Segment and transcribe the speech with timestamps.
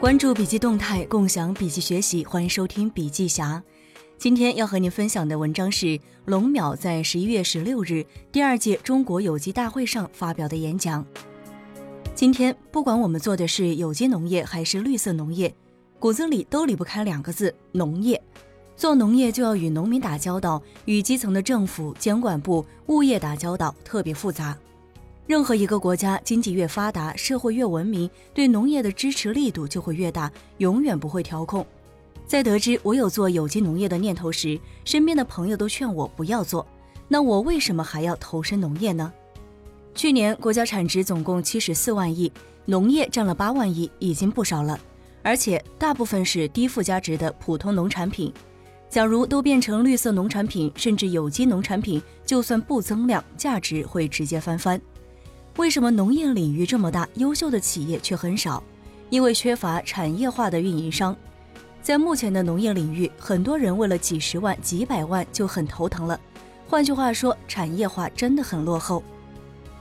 [0.00, 3.60] 关注笔记动态，共享笔记学习，欢迎收听笔记侠。
[4.16, 11.04] 今天要和您分享的文章是龙淼在十一月十六日第二届中国有机大会上发表的演讲。
[12.14, 15.52] 今天，不管我们做的是有机农业还是绿色农业，
[15.98, 18.22] 骨子里都离不开两个字：农业。
[18.76, 24.56] 做农业就要与农民打交道，与基层的政府、监管部、物业打交道，特别复杂。
[25.28, 31.64] 任何一个国家经济越发达，社会越文明，对农业的支持力度就会越大，永远不会调控。
[32.26, 36.66] 在得知我有做有机农业的念头时，身边的朋友都劝我不要做。
[37.08, 39.12] 那我为什么还要投身农业呢？
[39.94, 42.32] 去年国家产值总共七十四万亿，
[42.64, 44.80] 农业占了八万亿，已经不少了，
[45.22, 48.32] 而且大部分是低附加值的普通农产品。
[48.88, 54.80] 假如都变成绿色农产品，甚至有机农产品，就算不增量，价值会直接翻番。
[55.58, 58.62] 为什么农业领域这么大，优秀的企业却很少？
[59.10, 61.14] 因为缺乏产业化的运营商。
[61.82, 66.18] 在目前的农业领域，很多人为了几十万、几百万就很头疼了。
[66.68, 69.02] 换句话说，产业化真的很落后。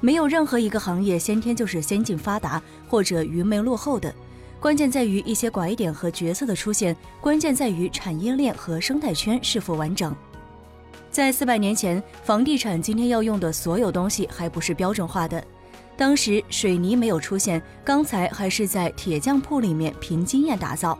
[0.00, 4.12] 没有任何一个行业先天就是先进发达或者愚昧落后的，
[4.58, 10.16] 关键在于一些拐点和角色的出现，关键在于产业链和生态圈是否完整。
[11.10, 15.44] 在四百年前，房地产今天要用的所有东西还不是标准化的。
[15.96, 20.98] 当时水泥没有出现，钢材还是在铁匠铺里面凭经验打造。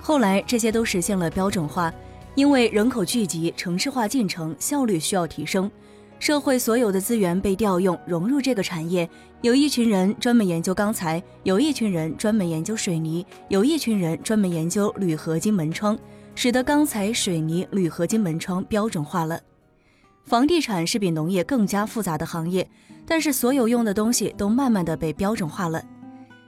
[0.00, 1.92] 后来这些都实现了标准化，
[2.34, 5.70] 因为人口聚集、城市化进程，效率需要提升，
[6.18, 9.08] 社会所有的资源被调用融入这个产业。
[9.40, 15.96] 有一群人专门研究钢材，有一群人专门研究水泥，有一群人专门研究铝合金门窗，
[16.34, 19.38] 使得钢材、水泥、铝合金门窗标准化了。
[20.24, 22.68] 房地产是比农业更加复杂的行业。
[23.06, 25.82] 但是所有用的东西都慢慢的被标准化了。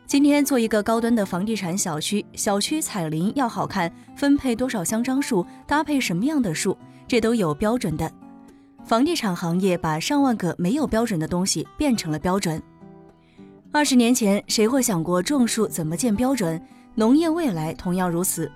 [0.07, 8.11] 今天做一个高端的房地产小区，小区彩铃要好看，分配多少香樟树，搭配什么样的树，这都有标准的。
[8.85, 12.63] 房地产行业把上万个没有标准的东西变成了标准。
[13.73, 16.59] 二十年前谁会想过种树怎么建标准？
[16.95, 18.51] 农业未来同样如此。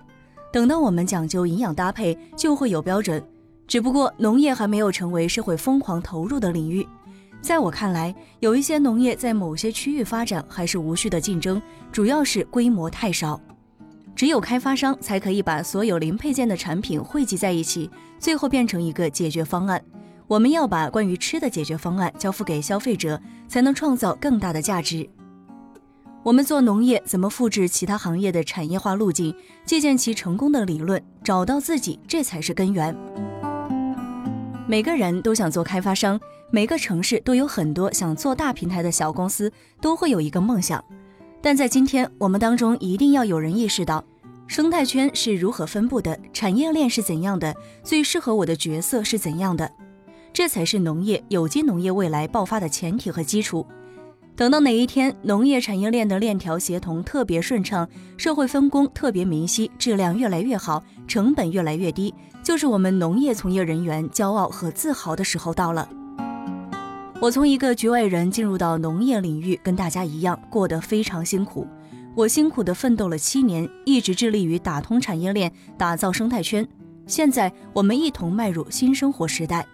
[0.51, 3.23] 等到我们讲究营养搭配，就会有标准。
[3.71, 6.85] 只不过农业还没有成为社会疯狂投入的领域。
[7.41, 13.41] 在我看来，有一些农业在某些区域发展还是无序的竞争，主要是规模太少。
[14.17, 17.89] 只有开发商才可以把所有零配件的产品汇集在一起，
[18.19, 19.81] 最后变成一个解决方案。
[20.27, 25.09] 我们要把关于吃的解决方案交付给消费者，才能创造更大的价值。
[26.25, 29.33] 我们做农业怎么复制其他行业的产业化路径，
[29.65, 33.30] 借鉴其成功的理论，找到自己，这才是根源。
[34.71, 36.21] 每个人都想做开发商。
[36.53, 40.85] 每个城市都有很多想做大平台的小公司，都会有一个梦想。
[41.43, 44.05] 但在今天，我们当中一定要有人意识到，
[44.47, 49.69] 生态圈是如何分布的，产业链是怎样的，最适合我的角色是怎样的，
[50.33, 53.67] 这才是农业有机农业未来爆发的前提和基础。
[54.37, 65.89] 等到哪一天，农业产业链的链条协同特别顺畅，社会分工特别明晰，质量越来越好，成本越来越低，就是我们农业从业人员骄傲和自豪的时候到了。
[67.21, 71.67] 我从一个局外人进入到农业领域，跟大家一样过得非常辛苦。
[72.15, 76.67] 我辛苦地奋斗了七年，一直致力于打通产业链，打造生态圈。
[77.07, 79.67] 现在我们一同迈入新生活时代。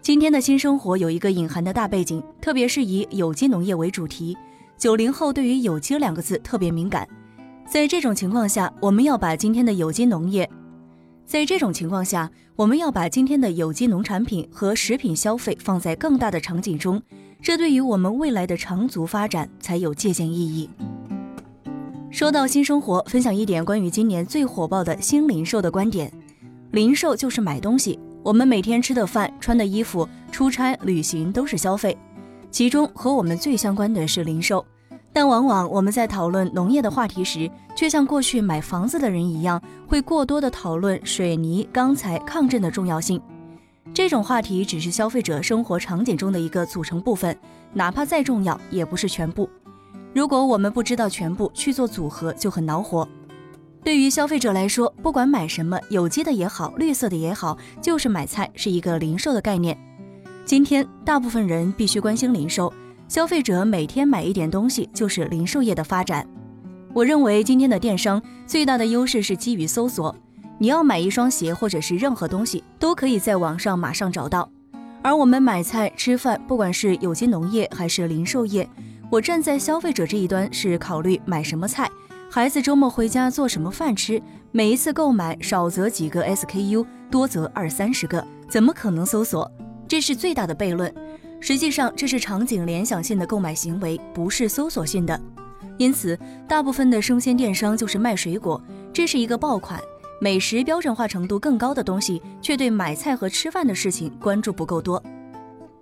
[0.00, 4.36] 今天的新生活有一个隐含的大背景，特别是以有机农业为主题。
[4.76, 7.06] 九零后对于有机两个字特别敏感，
[7.68, 10.50] 在这种情况下，我们要把今天的有机农业。
[11.26, 17.02] 在这种情况下，我们要把今天的有机农产品和食品消费放在更大的场景中，
[17.42, 20.68] 这对于我们未来的长足发展才有借鉴意义。
[22.10, 26.12] 说到新生活，分享一点关于今年最火爆的新零售的观点：
[26.70, 31.96] 零售就是买东西，我们每天吃的饭、穿的衣服、出差、旅行都是消费，
[32.50, 34.64] 其中和我们最相关的是零售。
[35.14, 43.22] 但往往我们在讨论农业的话题时，却像过去买房子的人一样，会过多的讨论水泥、钢材、抗震的重要性。
[43.94, 47.38] 这种话题只是消费者生活场景中的一个组成部分，
[47.72, 49.48] 哪怕再重要，也不是全部。
[50.12, 53.06] 如果我们不知道全部去做组合，就很恼火。
[53.84, 59.78] 对于消费者来说，不管买什么，有机的也好，绿色的也好，就是买菜是一个零售的概念。
[60.44, 62.72] 今天，大部分人必须关心零售。
[63.14, 66.26] 消费者每天买一点东西，就是零售业的发展。
[66.92, 70.12] 我认为今天的电商最大的优势是基于搜索，
[70.58, 74.50] 你要买一双鞋或者是任何东西，都可以在网上马上找到。
[75.00, 78.68] 而我们买菜吃饭，不管是有机农业还是零售业，
[79.08, 81.88] 我站在消费者这一端是考虑买什么菜，
[82.28, 84.20] 孩子周末回家做什么饭吃？
[84.50, 89.48] 每一次购买少则几个 SKU，多则二三十个，怎么可能搜索？
[89.86, 90.92] 这是最大的悖论。
[91.46, 95.20] 实际上，这是场景联想性的购买行为，不是搜索性的。
[95.76, 96.18] 因此，
[96.48, 98.58] 大部分的生鲜电商就是卖水果，
[98.94, 99.78] 这是一个爆款。
[100.22, 105.02] 美食标准化程度更高的东西，却对买菜和吃饭的事情关注不够多。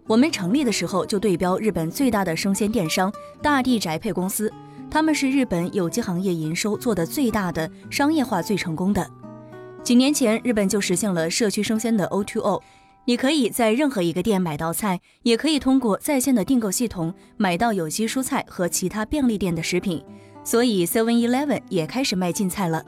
[0.08, 4.52] 我们成立的时候就对标日本最大的生鲜电商大地宅配公司，
[4.90, 9.08] 他们是日本有机行业营收做的最大的、商业化最成功的。
[9.84, 12.60] 几年前，日本就实现了社区生鲜的 O2O，
[13.04, 20.02] 你可以在任何一个店买到菜，也可以通过在线的订购系统买到有机蔬菜和其他便利店的食品。
[20.44, 22.84] 所以，Seven Eleven 也开始卖进菜了。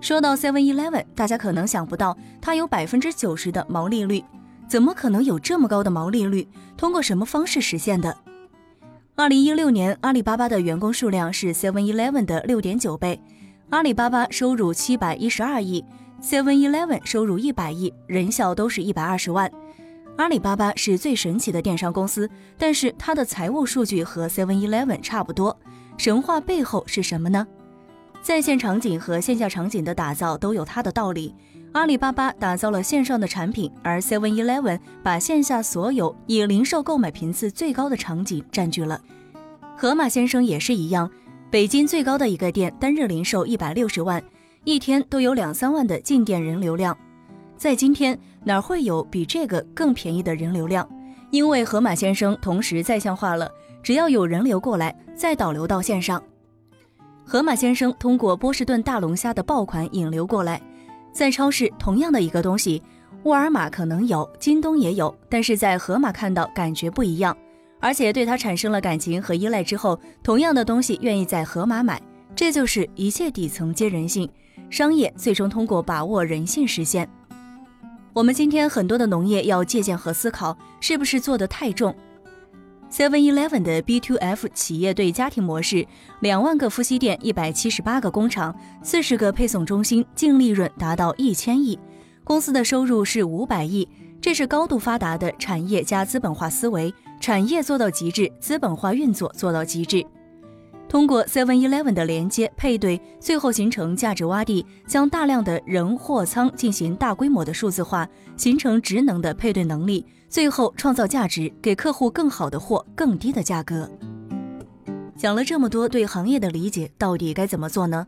[0.00, 4.22] 说到 Seven Eleven，大家可能想不到，它有百分之九十的毛利率。
[4.66, 6.48] 怎么可能有这么高的毛利率？
[6.76, 8.16] 通过什么方式实现的？
[9.14, 13.20] 二零一六年，阿里巴巴的员工数量是 Seven Eleven 的六点九倍。
[13.70, 15.84] 阿里巴巴收入七百一十二亿
[16.22, 19.50] ，Seven Eleven 收入一百亿，人效都是一百二十万。
[20.16, 25.58] 阿里巴巴是最神奇的电商公司，但是它的财务数据和 Seven Eleven 差不多。
[25.96, 27.46] 神话背后是什么呢？
[28.22, 31.34] 在线场景和线下场景的打造都有它的道理。
[31.72, 39.00] 阿里巴巴打造了线上的产品，而 Seven Eleven 把线下所有以零售购买频次最高的场景占据了。
[39.76, 41.10] 盒马先生也是一样，
[41.50, 44.22] 北京最高的一个店单日零售一百六十万，
[44.64, 46.96] 一天都有两三万的进店人流量。
[47.56, 50.88] 在今天哪会有比这个更便宜的人流量？
[51.30, 53.50] 因为盒马先生同时在线化了，
[53.82, 56.22] 只要有人流过来，再导流到线上。
[57.24, 60.60] 盒马先生通过波士顿大龙虾的爆款引流过来。
[61.12, 62.82] 在超市，同样的一个东西，
[63.22, 67.36] 沃尔玛可能有，京东也有，但是在盒马看到感觉不一样，
[67.80, 72.02] 而且对它产生了感情和依赖之后，同样的东西愿意在盒马买，
[72.34, 74.28] 这就是一切底层皆人性，
[74.70, 77.08] 商业最终通过把握人性实现。
[78.12, 81.94] 我们今天很多的农业要借鉴和思考，是不是做得太重
[82.90, 85.84] ？Seven Eleven 的 B to F 企业对家庭模式，
[86.20, 91.76] 两万个夫妻店，一百七十八个工厂，四十个配送中心，净利润达到一千亿，
[92.22, 93.88] 公司的收入是五百亿。
[94.20, 100.06] 这是高度发达的产业加资本化思维，产业做到极致，资本化运作做到极致。
[100.94, 110.06] 通过 Seven Eleven 的连接配对，最后形成价值洼地，将大量的人货仓进行大规模的数字化，形成职能的配对能力。
[110.28, 113.90] 最后创造价值，给客户更好的货，更低的价格。
[115.16, 118.06] 讲了这么多，对行业的理解到底该怎么做呢？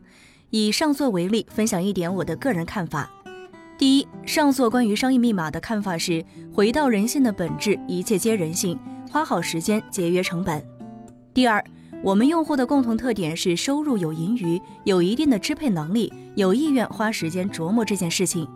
[0.51, 3.11] 以上座为例，分享一点我的个人看法。
[3.77, 6.23] 第一，上座关于商业密码的看法是：
[6.53, 8.79] 回到人性的本质，一切皆人性，
[9.11, 10.65] 花好时间，节约成本。
[11.33, 11.61] 第二，
[12.03, 18.47] 我们用户的共同特点是收入有盈余，有一定的支配能力，有意愿花时间琢磨这件事情。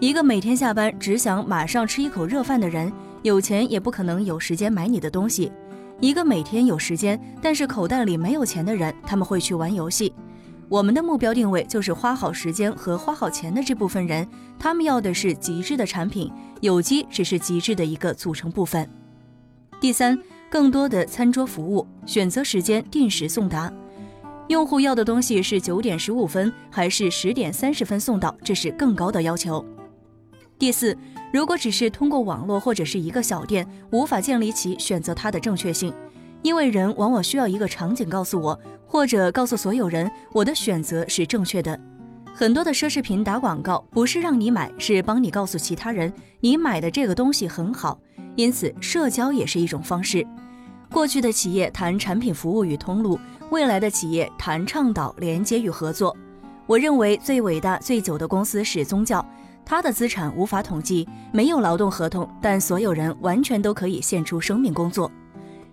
[0.00, 2.92] 一个每天下班只想马上吃一口热饭的人。
[3.22, 5.52] 有钱也不可能有时间买你的东西。
[6.00, 10.10] 一个每天有时间，但是口袋里没有钱的人，他们会去玩游戏。
[10.70, 14.26] 我们的目标定位就是花好时间和花好钱的这部分人，
[14.58, 16.32] 他们要的是极致的产品，
[16.62, 18.88] 有机只是极致的一个组成部分。
[19.78, 20.18] 第三，
[20.50, 23.72] 更多的餐桌服务，选择时间定时送达。
[24.48, 29.64] 用户要的东西是九点十五分还是十点三十分送到，这是更高的要求。
[30.58, 30.96] 第四。
[31.32, 35.94] 如果只是通过网络或者是一个小店，无法建立起选择它的正确性，
[36.42, 41.78] 因为人往往需要一个场景告诉我，或者告诉所有人我的选择是正确的。
[42.34, 46.10] 很多的奢侈品打广告不是让你买，是帮你告诉其他人
[46.40, 47.98] 你买的这个东西很好。
[48.36, 50.26] 因此，社交也是一种方式。
[50.90, 53.18] 过去的企业谈产品服务与通路，
[53.50, 56.16] 未来的企业谈倡导连接与合作。
[56.66, 59.24] 我认为最伟大、最久的公司是宗教。
[59.64, 65.10] 他的资产无法统计，没有劳动合同，但所有人完全都可以献出生命工作。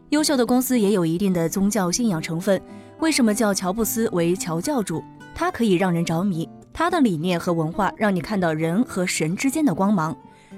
[0.10, 2.62] 优秀的公司也有一定的宗教信仰成分。
[3.00, 5.04] 为什么叫乔布斯为乔教主？
[5.40, 10.18] 它可以让人着迷，它的理念和文化让你看到人和神之间的光芒。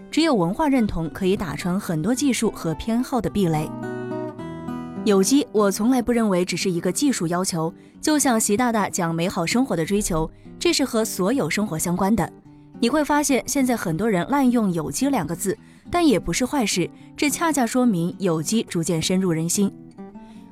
[0.10, 3.70] 只有文化认同可以打穿很多技术和偏好的壁垒。
[5.04, 12.32] 有机，我从来不认为只是一个技术要求，就像习大大讲美好生活的追求，这是和所有生活相关的。
[12.80, 15.58] 你会发现，现在很多人滥用“有机”两个字，
[15.92, 16.90] 但也不是坏事。
[17.18, 19.70] 这恰恰说明有机逐渐深入人心。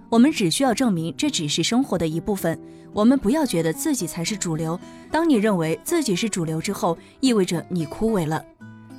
[0.10, 2.60] 我们只需要证明这只是生活的一部分。
[2.98, 4.80] 我们不要觉得自己才是主流。
[5.12, 8.44] 当你认为自己是主流之后，意味着你枯萎了。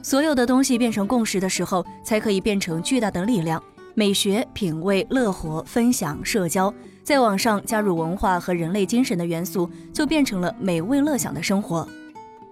[0.05, 3.61] 所有的东西变成共识的时候，才可以变成巨大的力量。
[3.95, 11.85] 美学、品味、乐活、分享、社交，在网上加入文化和人类精神的元素，就变成了美味乐享的生活。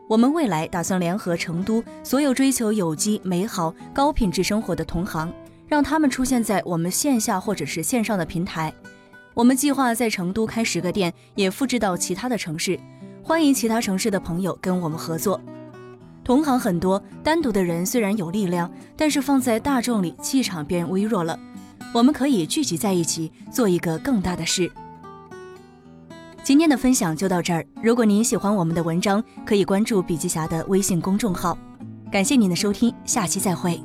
[0.09, 5.33] 我们未来打算联合成都所有追求有机、美好、高品质生活的同行，
[5.69, 8.75] 让他们出现在我们线下或者是线上的平台。
[9.37, 12.81] 我们计划在成都开十个店，也复制到其他的城市。
[13.23, 15.39] 欢迎其他城市的朋友跟我们合作。
[16.25, 21.39] 同行很多，单独的人虽然有力量，但是放在大众里气场变微弱了。
[21.93, 24.73] 我们可以聚集在一起，做一个更大的事。
[26.43, 27.63] 今天的分享就到这儿。
[27.83, 31.59] 如果您喜欢我们的文章，可以关注笔记侠的微信公众号。
[32.11, 33.79] 感谢您的收听，下期再会。